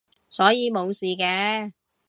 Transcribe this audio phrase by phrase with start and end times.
[0.31, 1.73] 所以冇事嘅